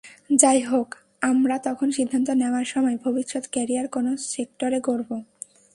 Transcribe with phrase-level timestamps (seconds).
[0.35, 0.89] যা-ই হোক,
[1.21, 5.09] আমার তখন সিদ্ধান্ত নেওয়ার সময়, ভবিষ্যৎ ক্যারিয়ার কোন সেক্টরে গড়ব।